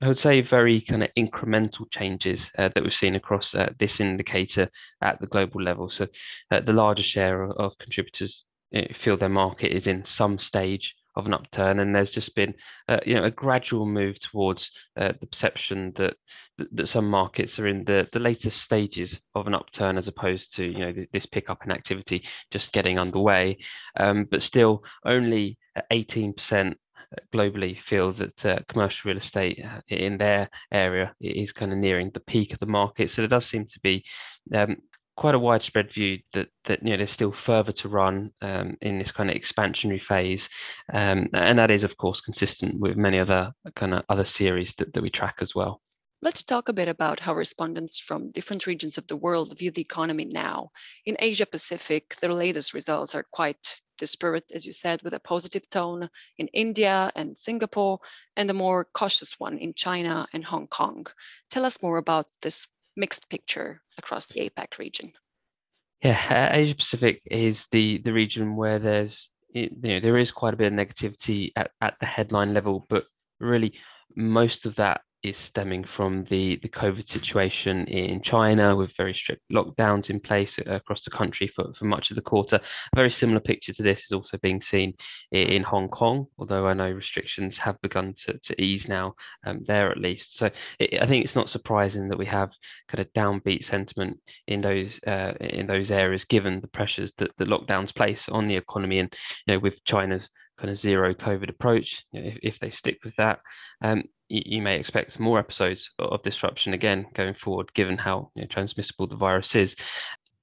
I 0.00 0.08
would 0.08 0.18
say 0.18 0.40
very 0.40 0.80
kind 0.80 1.02
of 1.02 1.10
incremental 1.16 1.90
changes 1.90 2.42
uh, 2.58 2.68
that 2.74 2.82
we've 2.82 2.92
seen 2.92 3.14
across 3.14 3.54
uh, 3.54 3.72
this 3.78 4.00
indicator 4.00 4.68
at 5.00 5.20
the 5.20 5.26
global 5.26 5.62
level. 5.62 5.88
So, 5.88 6.08
uh, 6.50 6.60
the 6.60 6.72
larger 6.72 7.02
share 7.02 7.42
of, 7.42 7.52
of 7.56 7.78
contributors 7.78 8.44
eh, 8.74 8.92
feel 8.92 9.16
their 9.16 9.28
market 9.28 9.72
is 9.72 9.86
in 9.86 10.04
some 10.04 10.38
stage 10.38 10.94
of 11.16 11.26
an 11.26 11.34
upturn, 11.34 11.78
and 11.78 11.94
there's 11.94 12.10
just 12.10 12.34
been 12.34 12.54
uh, 12.88 12.98
you 13.06 13.14
know 13.14 13.24
a 13.24 13.30
gradual 13.30 13.86
move 13.86 14.18
towards 14.20 14.70
uh, 14.96 15.12
the 15.20 15.26
perception 15.26 15.92
that 15.96 16.16
that 16.72 16.88
some 16.88 17.08
markets 17.08 17.58
are 17.58 17.66
in 17.66 17.84
the 17.84 18.08
the 18.12 18.18
latest 18.18 18.60
stages 18.60 19.18
of 19.34 19.46
an 19.46 19.54
upturn 19.54 19.96
as 19.96 20.08
opposed 20.08 20.54
to 20.56 20.64
you 20.64 20.78
know 20.78 20.92
this 21.12 21.26
pickup 21.26 21.64
in 21.64 21.70
activity 21.70 22.24
just 22.50 22.72
getting 22.72 22.98
underway, 22.98 23.56
um, 23.98 24.26
but 24.30 24.42
still 24.42 24.82
only 25.04 25.56
18% 25.92 26.74
globally 27.32 27.80
feel 27.82 28.12
that 28.14 28.44
uh, 28.44 28.58
commercial 28.68 29.08
real 29.08 29.18
estate 29.18 29.62
uh, 29.64 29.80
in 29.88 30.18
their 30.18 30.48
area 30.72 31.14
is 31.20 31.52
kind 31.52 31.72
of 31.72 31.78
nearing 31.78 32.10
the 32.12 32.20
peak 32.20 32.52
of 32.52 32.60
the 32.60 32.66
market. 32.66 33.10
So 33.10 33.22
there 33.22 33.28
does 33.28 33.46
seem 33.46 33.66
to 33.66 33.80
be 33.80 34.04
um, 34.54 34.76
quite 35.16 35.34
a 35.34 35.38
widespread 35.38 35.92
view 35.92 36.18
that 36.32 36.48
that 36.64 36.82
you 36.82 36.90
know 36.90 36.96
there's 36.96 37.10
still 37.10 37.32
further 37.32 37.72
to 37.72 37.88
run 37.88 38.30
um, 38.42 38.76
in 38.80 38.98
this 38.98 39.12
kind 39.12 39.30
of 39.30 39.36
expansionary 39.36 40.02
phase, 40.02 40.48
um, 40.92 41.28
and 41.32 41.58
that 41.58 41.70
is 41.70 41.84
of 41.84 41.96
course 41.96 42.20
consistent 42.20 42.80
with 42.80 42.96
many 42.96 43.18
other 43.18 43.52
kind 43.76 43.94
of 43.94 44.02
other 44.08 44.24
series 44.24 44.74
that, 44.78 44.92
that 44.92 45.02
we 45.02 45.10
track 45.10 45.36
as 45.40 45.54
well. 45.54 45.80
Let's 46.24 46.42
talk 46.42 46.70
a 46.70 46.72
bit 46.72 46.88
about 46.88 47.20
how 47.20 47.34
respondents 47.34 47.98
from 47.98 48.30
different 48.30 48.66
regions 48.66 48.96
of 48.96 49.06
the 49.08 49.16
world 49.16 49.58
view 49.58 49.70
the 49.70 49.82
economy 49.82 50.24
now. 50.24 50.70
In 51.04 51.18
Asia 51.18 51.44
Pacific, 51.44 52.16
the 52.18 52.32
latest 52.32 52.72
results 52.72 53.14
are 53.14 53.26
quite 53.30 53.82
disparate, 53.98 54.50
as 54.54 54.64
you 54.64 54.72
said, 54.72 55.02
with 55.02 55.12
a 55.12 55.20
positive 55.20 55.68
tone 55.68 56.08
in 56.38 56.48
India 56.54 57.12
and 57.14 57.36
Singapore, 57.36 57.98
and 58.38 58.48
a 58.48 58.54
more 58.54 58.86
cautious 58.94 59.38
one 59.38 59.58
in 59.58 59.74
China 59.74 60.26
and 60.32 60.42
Hong 60.46 60.66
Kong. 60.66 61.06
Tell 61.50 61.66
us 61.66 61.82
more 61.82 61.98
about 61.98 62.24
this 62.40 62.68
mixed 62.96 63.28
picture 63.28 63.82
across 63.98 64.24
the 64.24 64.48
APAC 64.48 64.78
region. 64.78 65.12
Yeah, 66.02 66.56
Asia 66.56 66.74
Pacific 66.74 67.20
is 67.26 67.66
the 67.70 67.98
the 67.98 68.14
region 68.14 68.56
where 68.56 68.78
there's 68.78 69.28
you 69.50 69.68
know 69.82 70.00
there 70.00 70.16
is 70.16 70.30
quite 70.30 70.54
a 70.54 70.56
bit 70.56 70.72
of 70.72 70.78
negativity 70.78 71.52
at, 71.54 71.72
at 71.82 71.96
the 72.00 72.06
headline 72.06 72.54
level, 72.54 72.86
but 72.88 73.04
really 73.40 73.74
most 74.16 74.64
of 74.64 74.76
that 74.76 75.02
is 75.24 75.38
stemming 75.38 75.84
from 75.84 76.24
the, 76.24 76.56
the 76.62 76.68
COVID 76.68 77.08
situation 77.08 77.86
in 77.86 78.20
China 78.20 78.76
with 78.76 78.94
very 78.96 79.14
strict 79.14 79.42
lockdowns 79.50 80.10
in 80.10 80.20
place 80.20 80.58
across 80.66 81.02
the 81.02 81.10
country 81.10 81.50
for, 81.56 81.72
for 81.78 81.86
much 81.86 82.10
of 82.10 82.16
the 82.16 82.22
quarter. 82.22 82.56
A 82.56 82.96
very 82.96 83.10
similar 83.10 83.40
picture 83.40 83.72
to 83.72 83.82
this 83.82 84.00
is 84.00 84.12
also 84.12 84.36
being 84.38 84.60
seen 84.60 84.94
in 85.32 85.62
Hong 85.62 85.88
Kong, 85.88 86.26
although 86.38 86.66
I 86.66 86.74
know 86.74 86.90
restrictions 86.90 87.56
have 87.56 87.80
begun 87.80 88.14
to, 88.26 88.38
to 88.38 88.62
ease 88.62 88.86
now 88.86 89.14
um, 89.46 89.64
there 89.66 89.90
at 89.90 89.98
least. 89.98 90.36
So 90.36 90.50
it, 90.78 91.02
I 91.02 91.06
think 91.06 91.24
it's 91.24 91.34
not 91.34 91.50
surprising 91.50 92.08
that 92.08 92.18
we 92.18 92.26
have 92.26 92.50
kind 92.88 93.00
of 93.00 93.12
downbeat 93.14 93.64
sentiment 93.64 94.20
in 94.46 94.60
those 94.60 94.92
uh, 95.06 95.32
in 95.40 95.66
those 95.66 95.90
areas, 95.90 96.24
given 96.26 96.60
the 96.60 96.68
pressures 96.68 97.12
that 97.18 97.30
the 97.38 97.46
lockdowns 97.46 97.94
place 97.94 98.24
on 98.28 98.46
the 98.46 98.56
economy 98.56 98.98
and 98.98 99.12
you 99.46 99.54
know 99.54 99.58
with 99.58 99.82
China's 99.84 100.28
kind 100.64 100.72
of 100.72 100.80
zero 100.80 101.12
COVID 101.12 101.50
approach, 101.50 102.02
you 102.12 102.22
know, 102.22 102.28
if, 102.28 102.38
if, 102.42 102.58
they 102.58 102.70
stick 102.70 102.98
with 103.04 103.14
that, 103.16 103.40
um, 103.82 104.04
you, 104.28 104.42
you, 104.46 104.62
may 104.62 104.80
expect 104.80 105.20
more 105.20 105.38
episodes 105.38 105.90
of 105.98 106.22
disruption 106.22 106.72
again 106.72 107.04
going 107.14 107.34
forward, 107.34 107.70
given 107.74 107.98
how 107.98 108.30
you 108.34 108.42
know, 108.42 108.48
transmissible 108.50 109.06
the 109.06 109.14
virus 109.14 109.54
is. 109.54 109.74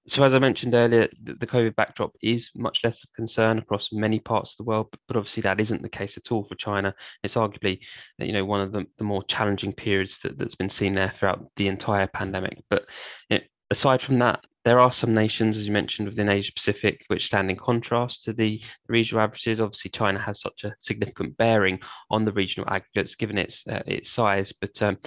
So, 0.09 0.21
as 0.21 0.35
I 0.35 0.39
mentioned 0.39 0.75
earlier, 0.75 1.07
the, 1.23 1.47
COVID 1.47 1.75
backdrop 1.75 2.11
is 2.21 2.49
much 2.55 2.81
less 2.83 2.97
of 3.03 3.09
concern 3.15 3.57
across 3.57 3.89
many 3.91 4.19
parts 4.19 4.51
of 4.51 4.57
the 4.57 4.69
world, 4.69 4.89
but, 5.07 5.17
obviously 5.17 5.41
that 5.41 5.59
isn't 5.59 5.81
the 5.81 5.89
case 5.89 6.13
at 6.17 6.31
all 6.31 6.45
for 6.47 6.55
China. 6.55 6.93
It's 7.23 7.33
arguably, 7.33 7.79
you 8.19 8.33
know, 8.33 8.45
one 8.45 8.61
of 8.61 8.71
the, 8.71 8.85
the 8.99 9.03
more 9.03 9.23
challenging 9.23 9.73
periods 9.73 10.19
that, 10.23 10.39
has 10.39 10.53
been 10.53 10.69
seen 10.69 10.93
there 10.93 11.13
throughout 11.17 11.43
the 11.55 11.67
entire 11.67 12.07
pandemic. 12.07 12.59
But 12.69 12.85
you 13.29 13.39
know, 13.39 13.43
aside 13.71 14.01
from 14.03 14.19
that, 14.19 14.45
there 14.63 14.79
are 14.79 14.91
some 14.91 15.13
nations, 15.13 15.57
as 15.57 15.65
you 15.65 15.71
mentioned, 15.71 16.07
within 16.07 16.29
Asia 16.29 16.51
Pacific, 16.55 17.03
which 17.07 17.25
stand 17.25 17.49
in 17.49 17.57
contrast 17.57 18.23
to 18.25 18.33
the, 18.33 18.61
regional 18.87 19.23
averages. 19.23 19.59
Obviously, 19.59 19.89
China 19.91 20.19
has 20.19 20.39
such 20.39 20.63
a 20.63 20.75
significant 20.81 21.35
bearing 21.37 21.79
on 22.09 22.25
the 22.25 22.31
regional 22.31 22.69
aggregates, 22.69 23.15
given 23.15 23.37
its 23.37 23.63
uh, 23.67 23.81
its 23.87 24.11
size. 24.11 24.53
But 24.61 24.81
um, 24.81 24.97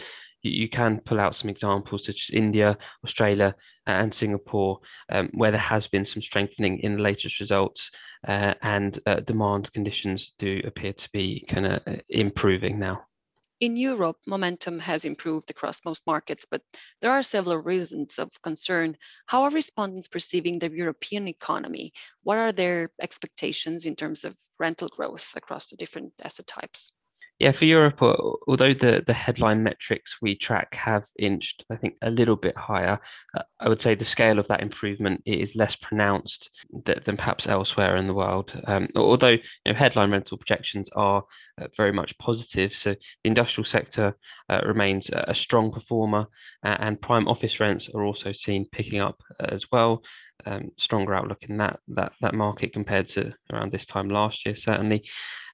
you, 0.42 0.50
you, 0.50 0.68
can 0.68 1.00
pull 1.04 1.20
out 1.20 1.36
some 1.36 1.50
examples, 1.50 2.06
such 2.06 2.28
as 2.28 2.34
India, 2.34 2.76
Australia, 3.04 3.54
and 3.86 4.12
Singapore, 4.12 4.80
um, 5.10 5.30
where 5.34 5.50
there 5.50 5.60
has 5.60 5.86
been 5.86 6.06
some 6.06 6.22
strengthening 6.22 6.80
in 6.80 6.96
the 6.96 7.02
latest 7.02 7.38
results, 7.40 7.90
uh, 8.26 8.54
and 8.62 9.00
uh, 9.06 9.20
demand 9.20 9.72
conditions 9.72 10.32
do 10.38 10.60
appear 10.64 10.92
to 10.92 11.08
be 11.12 11.44
kind 11.48 11.66
of 11.66 11.82
uh, 11.86 11.96
improving 12.08 12.78
now. 12.78 13.04
In 13.64 13.78
Europe, 13.78 14.18
momentum 14.26 14.78
has 14.80 15.06
improved 15.06 15.48
across 15.48 15.86
most 15.86 16.06
markets, 16.06 16.44
but 16.44 16.60
there 17.00 17.10
are 17.10 17.22
several 17.22 17.56
reasons 17.56 18.18
of 18.18 18.42
concern. 18.42 18.98
How 19.24 19.44
are 19.44 19.50
respondents 19.50 20.06
perceiving 20.06 20.58
the 20.58 20.70
European 20.70 21.28
economy? 21.28 21.94
What 22.24 22.36
are 22.36 22.52
their 22.52 22.92
expectations 23.00 23.86
in 23.86 23.96
terms 23.96 24.26
of 24.26 24.36
rental 24.58 24.88
growth 24.88 25.32
across 25.34 25.68
the 25.68 25.76
different 25.76 26.12
asset 26.22 26.46
types? 26.46 26.92
Yeah, 27.44 27.52
for 27.52 27.66
Europe, 27.66 28.00
although 28.00 28.72
the, 28.72 29.04
the 29.06 29.12
headline 29.12 29.62
metrics 29.62 30.16
we 30.22 30.34
track 30.34 30.74
have 30.76 31.04
inched, 31.18 31.62
I 31.70 31.76
think, 31.76 31.96
a 32.00 32.08
little 32.08 32.36
bit 32.36 32.56
higher, 32.56 32.98
uh, 33.36 33.42
I 33.60 33.68
would 33.68 33.82
say 33.82 33.94
the 33.94 34.06
scale 34.06 34.38
of 34.38 34.48
that 34.48 34.62
improvement 34.62 35.22
is 35.26 35.54
less 35.54 35.76
pronounced 35.76 36.48
th- 36.86 37.04
than 37.04 37.18
perhaps 37.18 37.46
elsewhere 37.46 37.98
in 37.98 38.06
the 38.06 38.14
world. 38.14 38.50
Um, 38.66 38.88
although 38.96 39.28
you 39.28 39.40
know, 39.66 39.74
headline 39.74 40.10
rental 40.10 40.38
projections 40.38 40.88
are 40.96 41.22
uh, 41.60 41.66
very 41.76 41.92
much 41.92 42.16
positive, 42.16 42.72
so 42.74 42.94
the 42.94 43.28
industrial 43.28 43.66
sector 43.66 44.16
uh, 44.48 44.62
remains 44.64 45.10
a 45.12 45.34
strong 45.34 45.70
performer, 45.70 46.24
and 46.62 46.98
prime 46.98 47.28
office 47.28 47.60
rents 47.60 47.90
are 47.94 48.04
also 48.04 48.32
seen 48.32 48.66
picking 48.72 49.00
up 49.00 49.20
as 49.38 49.66
well 49.70 50.02
um, 50.46 50.70
stronger 50.78 51.14
outlook 51.14 51.42
in 51.42 51.58
that 51.58 51.80
that 51.88 52.12
that 52.20 52.34
market 52.34 52.72
compared 52.72 53.08
to 53.10 53.32
around 53.52 53.72
this 53.72 53.86
time 53.86 54.08
last 54.08 54.44
year, 54.44 54.56
certainly. 54.56 55.04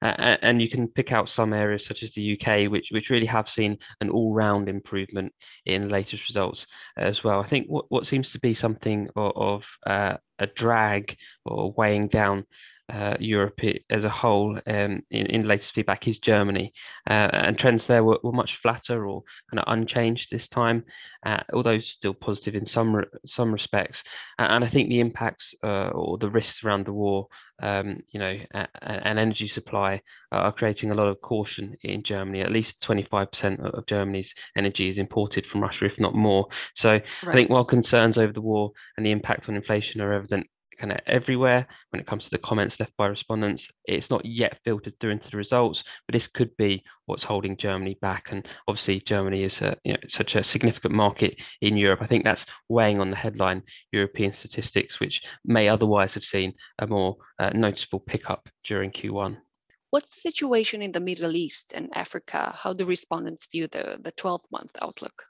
Uh, 0.03 0.37
and 0.43 0.63
you 0.63 0.71
can 0.71 0.89
pick 0.89 1.13
out 1.13 1.29
some 1.29 1.53
areas 1.53 1.85
such 1.85 2.03
as 2.03 2.13
the 2.13 2.39
UK, 2.41 2.71
which 2.71 2.89
which 2.91 3.11
really 3.11 3.27
have 3.27 3.51
seen 3.51 3.77
an 4.01 4.09
all-round 4.09 4.69
improvement 4.69 5.33
in 5.67 5.91
latest 5.91 6.27
results 6.29 6.67
as 6.97 7.23
well. 7.23 7.41
I 7.41 7.49
think 7.49 7.67
what, 7.69 7.85
what 7.91 8.07
seems 8.07 8.33
to 8.33 8.41
be 8.41 8.55
something 8.55 9.09
of, 9.15 9.33
of 9.37 9.65
uh, 9.87 10.17
a 10.39 10.47
drag 10.47 11.17
or 11.45 11.73
weighing 11.77 12.09
down 12.09 12.47
uh, 12.91 13.17
Europe 13.21 13.61
as 13.91 14.05
a 14.05 14.09
whole 14.09 14.59
um, 14.67 15.03
in, 15.11 15.27
in 15.27 15.47
latest 15.47 15.75
feedback 15.75 16.09
is 16.09 16.19
Germany. 16.19 16.73
Uh, 17.09 17.31
and 17.33 17.59
trends 17.59 17.87
there 17.87 18.03
were, 18.03 18.19
were, 18.23 18.33
much 18.33 18.59
flatter 18.61 19.07
or 19.07 19.23
kind 19.51 19.61
of 19.61 19.73
unchanged 19.73 20.29
this 20.31 20.49
time, 20.49 20.85
uh, 21.25 21.41
although 21.53 21.79
still 21.81 22.15
positive 22.15 22.55
in 22.55 22.67
some 22.67 22.97
re- 22.97 23.05
some 23.27 23.53
respects. 23.53 24.03
and 24.39 24.65
I 24.65 24.69
think 24.69 24.89
the 24.89 25.01
impacts 25.01 25.55
uh, 25.63 25.89
or 25.89 26.19
the 26.19 26.31
risks 26.31 26.65
around 26.65 26.87
the 26.87 26.93
war, 26.93 27.29
um, 27.63 28.03
you 28.11 28.19
know, 28.19 28.39
and 28.53 29.19
energy 29.19 29.47
supply 29.47 30.01
are 30.33 30.53
creating 30.53 30.91
a 30.91 30.95
lot 30.95 31.09
of 31.09 31.21
caution 31.21 31.77
in 31.83 32.03
Germany. 32.03 32.41
At 32.41 32.53
least 32.53 32.81
25% 32.83 33.61
of 33.61 33.87
Germany's 33.87 34.33
energy 34.57 34.89
is 34.89 34.99
imported 34.99 35.47
from 35.47 35.61
Russia, 35.61 35.85
if 35.85 35.99
not 35.99 36.15
more. 36.15 36.49
So 36.75 36.91
right. 36.91 37.05
I 37.27 37.33
think 37.33 37.51
while 37.51 37.65
concerns 37.65 38.19
over 38.19 38.33
the 38.33 38.41
war 38.41 38.73
and 38.97 39.05
the 39.05 39.11
impact 39.11 39.49
on 39.49 39.55
inflation 39.55 40.01
are 40.01 40.13
evident 40.13 40.47
kind 40.81 40.93
of 40.93 40.99
everywhere 41.07 41.67
when 41.91 42.01
it 42.01 42.07
comes 42.07 42.25
to 42.25 42.31
the 42.31 42.39
comments 42.39 42.81
left 42.81 42.97
by 42.97 43.07
respondents. 43.07 43.69
It's 43.85 44.11
not 44.11 44.25
yet 44.25 44.59
filtered 44.65 44.95
through 44.99 45.11
into 45.11 45.31
the 45.31 45.37
results, 45.37 45.85
but 46.07 46.15
this 46.15 46.27
could 46.27 46.57
be 46.57 46.83
what's 47.07 47.25
holding 47.25 47.57
Germany 47.57 47.99
back. 48.01 48.29
And 48.31 48.49
obviously, 48.67 49.01
Germany 49.01 49.45
is 49.45 49.61
a, 49.61 49.77
you 49.85 49.93
know, 49.93 49.99
such 50.09 50.35
a 50.35 50.45
significant 50.45 50.95
market 50.95 51.37
in 51.61 51.77
Europe. 51.77 52.01
I 52.03 52.07
think 52.07 52.25
that's 52.25 52.47
weighing 52.69 53.01
on 53.01 53.11
the 53.11 53.17
headline 53.17 53.63
European 53.93 54.33
statistics, 54.33 54.99
which 54.99 55.21
may 55.45 55.69
otherwise 55.69 56.15
have 56.15 56.25
seen 56.25 56.55
a 56.79 56.87
more 56.87 57.17
uh, 57.39 57.51
noticeable 57.51 58.01
pickup 58.01 58.49
during 58.65 58.91
Q1. 58.91 59.37
What's 59.91 60.15
the 60.15 60.31
situation 60.31 60.83
in 60.83 60.93
the 60.93 61.01
Middle 61.01 61.35
East 61.35 61.73
and 61.75 61.91
Africa? 61.95 62.55
How 62.57 62.73
do 62.73 62.85
respondents 62.85 63.47
view 63.51 63.67
the, 63.67 63.99
the 64.01 64.13
12 64.13 64.43
month 64.53 64.77
outlook? 64.81 65.25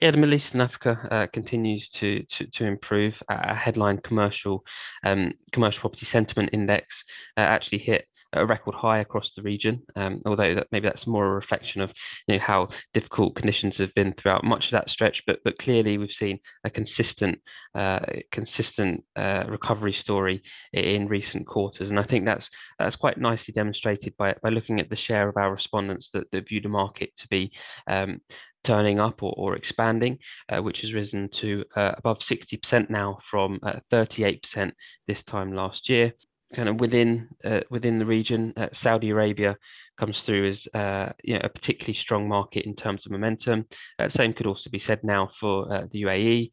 Yeah, 0.00 0.10
the 0.10 0.16
Middle 0.16 0.34
East 0.34 0.52
and 0.52 0.62
Africa 0.62 1.08
uh, 1.10 1.26
continues 1.32 1.88
to, 1.90 2.22
to 2.24 2.46
to 2.46 2.64
improve. 2.64 3.22
A 3.28 3.54
headline 3.54 3.98
commercial 3.98 4.64
um, 5.04 5.32
commercial 5.52 5.80
property 5.80 6.06
sentiment 6.06 6.50
index 6.52 7.04
uh, 7.36 7.40
actually 7.40 7.78
hit 7.78 8.06
a 8.34 8.46
record 8.46 8.74
high 8.74 9.00
across 9.00 9.32
the 9.32 9.42
region. 9.42 9.82
Um, 9.94 10.22
although 10.24 10.54
that 10.54 10.68
maybe 10.72 10.88
that's 10.88 11.06
more 11.06 11.26
a 11.26 11.34
reflection 11.34 11.80
of 11.80 11.92
you 12.26 12.34
know 12.34 12.40
how 12.40 12.68
difficult 12.94 13.36
conditions 13.36 13.76
have 13.78 13.94
been 13.94 14.14
throughout 14.14 14.44
much 14.44 14.66
of 14.66 14.70
that 14.72 14.90
stretch. 14.90 15.22
But 15.26 15.40
but 15.44 15.58
clearly 15.58 15.98
we've 15.98 16.10
seen 16.10 16.38
a 16.64 16.70
consistent 16.70 17.40
uh, 17.74 18.00
consistent 18.30 19.04
uh, 19.16 19.44
recovery 19.48 19.92
story 19.92 20.42
in 20.72 21.08
recent 21.08 21.46
quarters, 21.46 21.90
and 21.90 21.98
I 21.98 22.04
think 22.04 22.24
that's 22.24 22.48
that's 22.78 22.96
quite 22.96 23.18
nicely 23.18 23.52
demonstrated 23.52 24.14
by 24.16 24.34
by 24.42 24.48
looking 24.48 24.80
at 24.80 24.90
the 24.90 24.96
share 24.96 25.28
of 25.28 25.36
our 25.36 25.52
respondents 25.52 26.08
that, 26.12 26.30
that 26.32 26.48
view 26.48 26.60
the 26.60 26.68
market 26.68 27.10
to 27.18 27.28
be 27.28 27.52
um, 27.86 28.20
turning 28.64 29.00
up 29.00 29.22
or, 29.22 29.34
or 29.36 29.56
expanding, 29.56 30.18
uh, 30.48 30.62
which 30.62 30.80
has 30.80 30.92
risen 30.92 31.28
to 31.30 31.64
uh, 31.76 31.92
above 31.96 32.20
60% 32.20 32.90
now 32.90 33.18
from 33.30 33.58
uh, 33.62 33.80
38% 33.92 34.72
this 35.06 35.22
time 35.22 35.52
last 35.52 35.88
year. 35.88 36.12
Kind 36.54 36.68
of 36.68 36.80
within 36.80 37.28
uh, 37.44 37.60
within 37.70 37.98
the 37.98 38.04
region, 38.04 38.52
uh, 38.58 38.68
Saudi 38.74 39.08
Arabia 39.08 39.56
comes 39.98 40.20
through 40.20 40.50
as 40.50 40.66
uh, 40.74 41.10
you 41.24 41.34
know, 41.34 41.40
a 41.44 41.48
particularly 41.48 41.94
strong 41.94 42.28
market 42.28 42.66
in 42.66 42.76
terms 42.76 43.06
of 43.06 43.12
momentum. 43.12 43.64
same 44.10 44.34
could 44.34 44.46
also 44.46 44.68
be 44.68 44.78
said 44.78 45.02
now 45.02 45.30
for 45.40 45.88
the 45.90 46.02
UAE. 46.02 46.50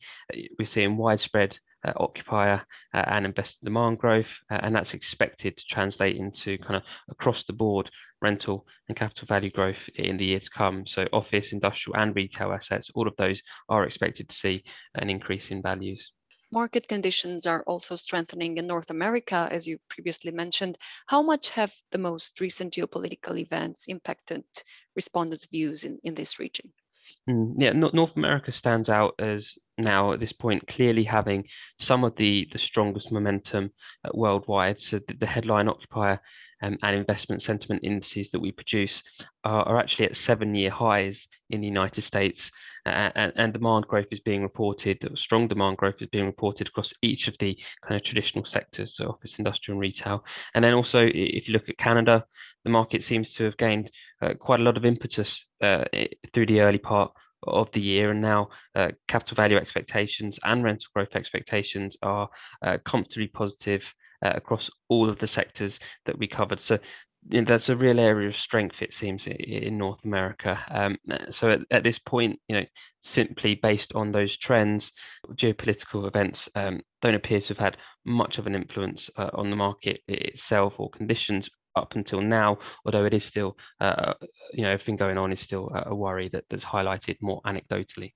We're 0.58 0.68
seeing 0.68 0.96
widespread 0.96 1.60
uh, 1.86 1.94
occupier 1.96 2.66
uh, 2.94 3.04
and 3.08 3.25
investor 3.25 3.58
demand 3.63 4.00
growth, 4.00 4.28
uh, 4.51 4.60
and 4.62 4.75
that's 4.75 4.94
expected 4.94 5.58
to 5.58 5.63
translate 5.70 6.18
into 6.18 6.58
kind 6.58 6.75
of 6.75 6.84
across 7.10 7.44
the 7.44 7.54
board 7.54 7.89
rental 8.22 8.66
and 8.88 8.98
capital 8.98 9.28
value 9.28 9.52
growth 9.52 9.90
in 9.96 10.18
the 10.18 10.26
year 10.26 10.40
to 10.40 10.50
come. 10.50 10.86
So 10.88 11.06
office, 11.14 11.52
industrial 11.52 11.98
and 11.98 12.16
retail 12.16 12.52
assets, 12.52 12.90
all 12.96 13.08
of 13.08 13.16
those 13.18 13.42
are 13.70 13.86
expected 13.86 14.30
to 14.30 14.36
see 14.36 14.64
an 14.96 15.10
increase 15.10 15.50
in 15.50 15.62
values. 15.62 16.12
Market 16.52 16.88
conditions 16.88 17.46
are 17.46 17.64
also 17.64 17.96
strengthening 17.96 18.58
in 18.58 18.66
North 18.66 18.90
America, 18.90 19.48
as 19.52 19.68
you 19.68 19.78
previously 19.88 20.32
mentioned. 20.32 20.78
How 21.06 21.22
much 21.22 21.52
have 21.52 21.72
the 21.92 22.00
most 22.00 22.42
recent 22.42 22.74
geopolitical 22.74 23.38
events 23.38 23.86
impacted 23.88 24.44
respondents' 24.96 25.46
views 25.46 25.84
in, 25.84 26.00
in 26.04 26.16
this 26.16 26.40
region? 26.40 26.74
Mm, 27.30 27.54
yeah, 27.58 27.74
North 27.74 28.16
America 28.16 28.52
stands 28.52 28.90
out 28.90 29.14
as 29.20 29.54
now 29.78 30.14
at 30.14 30.20
this 30.20 30.32
point 30.32 30.68
clearly 30.68 31.04
having 31.04 31.46
some 31.80 32.04
of 32.04 32.16
the 32.16 32.48
the 32.52 32.60
strongest 32.60 33.12
momentum 33.12 33.72
uh, 34.04 34.10
worldwide. 34.14 34.82
So 34.82 35.00
the, 35.08 35.14
the 35.14 35.28
headline 35.28 35.68
occupier 35.68 36.20
um, 36.62 36.78
and 36.84 36.96
investment 36.96 37.42
sentiment 37.42 37.84
indices 37.84 38.30
that 38.32 38.39
we 38.39 38.51
produce 38.51 39.01
are, 39.44 39.63
are 39.63 39.80
actually 39.80 40.06
at 40.06 40.18
seven 40.18 40.56
year 40.56 40.70
highs 40.70 41.28
in 41.50 41.62
the 41.62 41.68
United 41.68 42.04
States. 42.04 42.51
Uh, 42.86 43.12
and, 43.16 43.34
and, 43.36 43.54
demand 43.54 43.86
growth 43.88 44.08
is 44.10 44.22
being 44.22 44.42
reported, 44.42 44.98
strong 45.16 45.48
demand 45.48 45.78
growth 45.78 45.96
is 46.00 46.08
being 46.08 46.25
reported 46.25 46.68
across 46.68 46.94
each 47.01 47.28
of 47.28 47.36
the 47.39 47.58
kind 47.86 48.00
of 48.00 48.04
traditional 48.04 48.46
sectors, 48.46 48.96
so 48.96 49.06
office, 49.06 49.38
industrial, 49.38 49.75
and 49.75 49.82
retail. 49.82 50.24
And 50.56 50.63
then 50.63 50.74
also, 50.74 51.01
if 51.06 51.48
you 51.48 51.54
look 51.54 51.70
at 51.70 51.78
Canada, 51.78 52.25
the 52.63 52.70
market 52.70 53.04
seems 53.04 53.34
to 53.34 53.44
have 53.44 53.58
gained 53.58 53.92
uh, 54.22 54.34
quite 54.39 54.60
a 54.60 54.63
lot 54.63 54.78
of 54.78 54.86
impetus 54.86 55.46
uh, 55.62 55.86
through 56.34 56.48
the 56.48 56.62
early 56.62 56.78
part 56.78 57.12
of 57.44 57.70
the 57.74 57.82
year, 57.82 58.12
and 58.12 58.22
now 58.22 58.50
uh, 58.75 58.89
capital 59.08 59.36
value 59.36 59.58
expectations 59.58 60.39
and 60.44 60.63
rental 60.63 60.88
growth 60.94 61.16
expectations 61.16 61.96
are 62.01 62.30
uh, 62.62 62.78
comfortably 62.86 63.28
positive 63.28 63.82
uh, 64.24 64.34
across 64.36 64.70
all 64.90 65.10
of 65.10 65.20
the 65.20 65.28
sectors 65.28 65.80
that 66.06 66.18
we 66.18 66.28
covered. 66.28 66.60
So 66.60 66.80
that's 67.28 67.70
a 67.70 67.76
real 67.76 68.00
area 68.00 68.30
of 68.30 68.38
strength, 68.38 68.82
it 68.82 68.94
seems, 68.94 69.26
in 69.28 69.78
North 69.78 70.00
America. 70.06 70.58
Um, 70.70 70.98
so 71.32 71.52
at, 71.52 71.60
at, 71.70 71.84
this 71.84 72.00
point, 72.00 72.40
you 72.48 72.56
know, 72.56 72.66
simply 73.04 73.56
based 73.56 73.92
on 73.94 74.12
those 74.12 74.38
trends, 74.38 74.92
geopolitical 75.34 76.08
events 76.08 76.48
um, 76.56 76.82
don't 77.02 77.16
appear 77.16 77.42
to 77.42 77.48
have 77.50 77.58
had 77.58 77.78
much 78.06 78.38
of 78.38 78.48
an 78.48 78.56
influence 78.56 79.10
uh, 79.18 79.30
on 79.34 79.50
the 79.50 79.56
market 79.56 80.02
itself 80.08 80.74
or 80.78 80.90
conditions 80.90 81.50
up 81.76 81.96
until 81.96 82.22
now, 82.22 82.58
although 82.86 83.06
it 83.06 83.14
is 83.14 83.26
still, 83.26 83.58
uh, 83.80 84.14
you 84.54 84.64
know, 84.64 84.72
everything 84.72 84.96
going 84.96 85.18
on 85.18 85.32
is 85.32 85.42
still 85.42 85.72
a 85.86 85.96
worry 85.96 86.30
that, 86.30 86.46
that's 86.50 86.64
highlighted 86.64 87.18
more 87.22 87.42
anecdotally. 87.46 88.14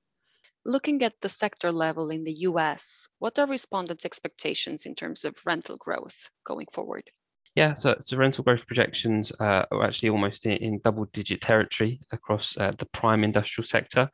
Looking 0.66 1.04
at 1.04 1.20
the 1.20 1.30
sector 1.30 1.72
level 1.72 2.10
in 2.10 2.24
the 2.24 2.34
US, 2.48 3.08
what 3.20 3.38
are 3.38 3.48
respondents' 3.48 4.06
expectations 4.06 4.86
in 4.86 4.96
terms 4.96 5.26
of 5.26 5.36
rental 5.46 5.76
growth 5.78 6.30
going 6.46 6.68
forward? 6.72 7.04
Yeah, 7.56 7.76
so, 7.76 7.96
so 8.02 8.18
rental 8.18 8.44
growth 8.44 8.66
projections 8.66 9.32
uh, 9.40 9.66
are 9.72 9.84
actually 9.84 10.10
almost 10.10 10.46
in, 10.46 10.54
in 10.54 10.82
double 10.84 11.06
digit 11.14 11.42
territory 11.42 12.00
across 12.12 12.56
uh, 12.58 12.72
the 12.80 12.86
prime 12.86 13.24
industrial 13.24 13.68
sector, 13.68 14.10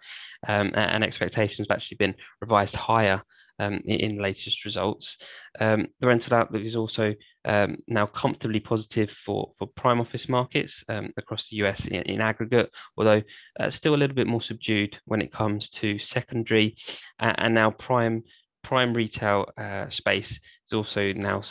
um, 0.47 0.71
and 0.73 1.03
expectations 1.03 1.67
have 1.69 1.77
actually 1.77 1.97
been 1.97 2.15
revised 2.41 2.75
higher 2.75 3.21
um, 3.59 3.81
in, 3.85 3.99
in 3.99 4.21
latest 4.21 4.65
results. 4.65 5.17
Um, 5.59 5.87
the 5.99 6.07
rental 6.07 6.33
outlook 6.33 6.63
is 6.63 6.75
also 6.75 7.13
um, 7.46 7.77
now 7.88 8.05
comfortably 8.05 8.60
positive 8.60 9.10
for, 9.25 9.51
for 9.58 9.67
prime 9.67 10.01
office 10.01 10.27
markets 10.27 10.84
um, 10.89 11.12
across 11.17 11.48
the 11.50 11.58
US 11.58 11.86
in, 11.86 12.01
in 12.03 12.22
aggregate, 12.22 12.72
although 12.98 13.22
uh, 13.60 13.69
still 13.72 13.96
a 13.96 13.98
little 13.98 14.15
bit 14.15 14.27
more 14.27 14.41
subdued 14.41 14.98
when 15.05 15.22
it 15.22 15.31
comes 15.31 15.69
to 15.69 16.00
secondary 16.00 16.75
uh, 17.19 17.34
and 17.38 17.53
now 17.53 17.72
prime 17.72 18.24
prime 18.63 18.93
retail 18.93 19.46
uh, 19.58 19.89
space 19.89 20.31
is 20.31 20.74
also 20.74 21.13
now 21.13 21.41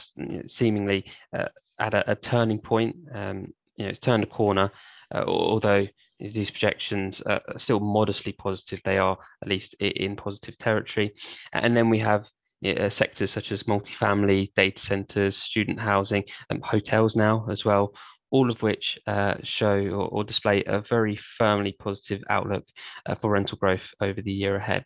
seemingly 0.47 1.05
uh, 1.37 1.49
at 1.79 1.95
a, 1.95 2.11
a, 2.13 2.15
turning 2.15 2.59
point. 2.59 2.95
Um, 3.15 3.55
you 3.77 3.85
know, 3.85 3.91
it's 3.91 3.99
turned 3.99 4.25
a 4.25 4.27
corner, 4.27 4.71
uh, 5.15 5.25
although 5.27 5.87
these 6.21 6.51
projections 6.51 7.23
are 7.23 7.41
still 7.57 7.81
modestly 7.81 8.33
positive. 8.33 8.81
They 8.85 8.99
are 8.99 9.17
at 9.43 9.49
least 9.49 9.75
in 9.81 10.17
positive 10.17 10.59
territory. 10.59 11.15
And 11.53 11.77
then 11.77 11.91
we 11.91 12.01
have 12.01 12.27
uh, 12.65 12.91
sectors 12.91 13.31
such 13.31 13.53
as 13.53 13.65
multifamily, 13.65 14.53
data 14.57 14.81
centers, 14.81 15.37
student 15.37 15.81
housing, 15.81 16.25
and 16.51 16.63
hotels 16.65 17.17
now 17.17 17.47
as 17.51 17.65
well, 17.65 17.93
all 18.31 18.51
of 18.51 18.63
which 18.63 18.99
uh, 19.07 19.35
show 19.43 19.77
or, 19.77 20.09
or, 20.09 20.25
display 20.25 20.65
a 20.67 20.81
very 20.81 21.19
firmly 21.39 21.75
positive 21.79 22.23
outlook 22.29 22.65
uh, 23.07 23.15
for 23.15 23.31
rental 23.31 23.59
growth 23.59 23.87
over 24.01 24.21
the 24.21 24.33
year 24.33 24.57
ahead. 24.57 24.85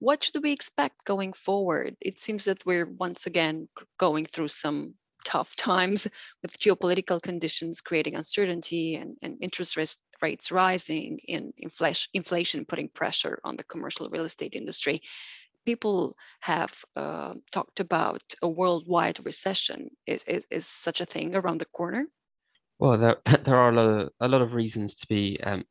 What 0.00 0.24
should 0.24 0.42
we 0.42 0.52
expect 0.52 1.04
going 1.04 1.32
forward? 1.32 1.96
It 2.00 2.18
seems 2.18 2.44
that 2.44 2.66
we're 2.66 2.86
once 2.86 3.26
again 3.26 3.68
going 3.98 4.26
through 4.26 4.48
some 4.48 4.94
tough 5.24 5.56
times 5.56 6.06
with 6.42 6.58
geopolitical 6.58 7.22
conditions 7.22 7.80
creating 7.80 8.14
uncertainty 8.14 8.96
and, 8.96 9.16
and 9.22 9.38
interest 9.40 9.78
rates 10.20 10.52
rising 10.52 11.18
and 11.28 11.52
inflation 12.12 12.64
putting 12.64 12.88
pressure 12.88 13.40
on 13.44 13.56
the 13.56 13.64
commercial 13.64 14.08
real 14.10 14.24
estate 14.24 14.54
industry 14.54 15.00
people 15.64 16.14
have 16.40 16.74
uh, 16.96 17.34
talked 17.52 17.80
about 17.80 18.22
a 18.42 18.48
worldwide 18.48 19.24
recession. 19.24 19.88
Is, 20.06 20.24
is, 20.24 20.46
is, 20.50 20.66
such 20.66 21.00
a 21.00 21.06
thing 21.06 21.34
around 21.34 21.60
the 21.60 21.66
corner? 21.66 22.06
Well, 22.78 22.98
there, 22.98 23.16
there 23.44 23.56
are 23.56 23.70
a 23.70 23.74
lot 23.74 23.86
of, 23.86 24.08
a 24.20 24.28
lot 24.28 24.42
of 24.42 24.52
reasons 24.52 24.94
to 24.96 25.06
be 25.08 25.38
um, 25.42 25.64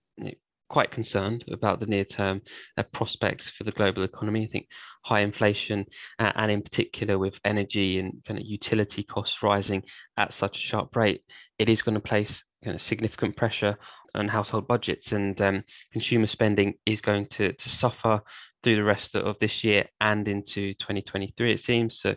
quite 0.73 0.91
concerned 0.91 1.45
about 1.51 1.79
the 1.79 1.85
near 1.85 2.03
term 2.03 2.41
uh, 2.77 2.83
prospects 2.93 3.51
for 3.55 3.63
the 3.63 3.71
global 3.71 4.03
economy. 4.03 4.43
I 4.43 4.51
think 4.51 4.67
high 5.03 5.21
inflation, 5.21 5.85
uh, 6.17 6.31
and 6.35 6.51
in 6.51 6.63
particular 6.63 7.19
with 7.19 7.35
energy 7.45 7.99
and 7.99 8.23
kind 8.27 8.39
of 8.39 8.45
utility 8.45 9.03
costs 9.03 9.43
rising 9.43 9.83
at 10.17 10.33
such 10.33 10.57
a 10.57 10.61
sharp 10.61 10.95
rate, 10.95 11.21
it 11.59 11.69
is 11.69 11.83
going 11.83 11.93
to 11.93 12.01
place 12.01 12.41
kind 12.63 12.75
of 12.75 12.81
significant 12.81 13.35
pressure 13.35 13.77
on 14.15 14.27
household 14.27 14.67
budgets, 14.67 15.11
and 15.11 15.39
um, 15.41 15.63
consumer 15.91 16.27
spending 16.27 16.73
is 16.87 17.01
going 17.01 17.27
to 17.27 17.53
to 17.53 17.69
suffer 17.69 18.21
through 18.63 18.77
the 18.77 18.83
rest 18.83 19.15
of 19.15 19.35
this 19.39 19.63
year 19.63 19.87
and 19.99 20.27
into 20.27 20.73
2023. 20.75 21.53
It 21.53 21.63
seems 21.63 21.99
so 22.01 22.15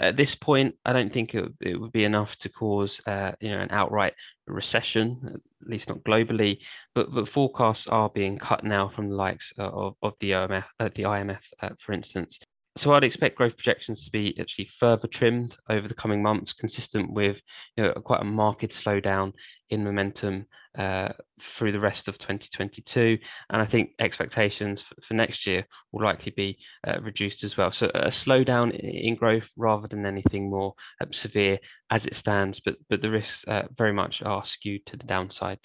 at 0.00 0.16
this 0.16 0.34
point, 0.34 0.74
I 0.84 0.92
don't 0.92 1.12
think 1.12 1.34
it, 1.34 1.44
it 1.60 1.80
would 1.80 1.92
be 1.92 2.04
enough 2.04 2.34
to 2.40 2.48
cause 2.48 3.00
uh, 3.06 3.32
you 3.40 3.50
know 3.50 3.60
an 3.60 3.70
outright 3.70 4.14
recession, 4.46 5.20
at 5.62 5.68
least 5.68 5.88
not 5.88 6.02
globally. 6.02 6.58
But 6.94 7.14
but 7.14 7.28
forecasts 7.28 7.86
are 7.86 8.10
being 8.10 8.38
cut 8.38 8.64
now 8.64 8.90
from 8.94 9.10
the 9.10 9.14
likes 9.14 9.52
of, 9.58 9.94
of 10.02 10.14
the 10.20 10.32
OMF, 10.32 10.64
uh, 10.80 10.88
the 10.94 11.04
IMF, 11.04 11.38
uh, 11.62 11.70
for 11.84 11.92
instance. 11.92 12.38
So 12.78 12.92
I'd 12.92 13.04
expect 13.04 13.36
growth 13.36 13.56
projections 13.56 14.04
to 14.04 14.10
be 14.10 14.36
actually 14.38 14.68
further 14.78 15.08
trimmed 15.08 15.56
over 15.70 15.88
the 15.88 15.94
coming 15.94 16.22
months, 16.22 16.52
consistent 16.52 17.10
with 17.10 17.36
you 17.76 17.84
know, 17.84 17.92
quite 17.92 18.20
a 18.20 18.24
market 18.24 18.70
slowdown 18.70 19.32
in 19.70 19.82
momentum 19.82 20.46
uh, 20.78 21.08
through 21.56 21.72
the 21.72 21.80
rest 21.80 22.08
of 22.08 22.18
2022. 22.18 23.18
And 23.50 23.62
I 23.62 23.66
think 23.66 23.90
expectations 23.98 24.82
for, 24.82 24.94
for 25.06 25.14
next 25.14 25.46
year 25.46 25.66
will 25.92 26.04
likely 26.04 26.32
be 26.36 26.58
uh, 26.86 27.00
reduced 27.00 27.44
as 27.44 27.56
well. 27.56 27.72
So 27.72 27.86
a 27.94 28.10
slowdown 28.10 28.78
in 28.78 29.16
growth 29.16 29.48
rather 29.56 29.88
than 29.88 30.06
anything 30.06 30.50
more 30.50 30.74
um, 31.00 31.12
severe 31.12 31.58
as 31.90 32.04
it 32.04 32.16
stands, 32.16 32.60
but, 32.64 32.76
but 32.88 33.02
the 33.02 33.10
risks 33.10 33.44
uh, 33.48 33.62
very 33.76 33.92
much 33.92 34.22
are 34.24 34.44
skewed 34.44 34.84
to 34.86 34.96
the 34.96 35.06
downside. 35.06 35.58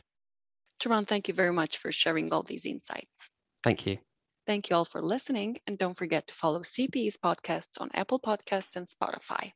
Tarrant, 0.80 1.08
thank 1.08 1.28
you 1.28 1.34
very 1.34 1.54
much 1.54 1.78
for 1.78 1.92
sharing 1.92 2.34
all 2.34 2.44
these 2.44 2.66
insights. 2.66 3.30
Thank 3.64 3.86
you. 3.86 3.98
Thank 4.48 4.70
you 4.70 4.76
all 4.76 4.86
for 4.86 5.02
listening, 5.02 5.60
and 5.68 5.78
don't 5.78 5.96
forget 5.96 6.26
to 6.28 6.34
follow 6.34 6.62
CPE's 6.62 7.18
podcasts 7.18 7.80
on 7.80 7.92
Apple 7.94 8.20
Podcasts 8.20 8.76
and 8.76 8.88
Spotify. 8.88 9.52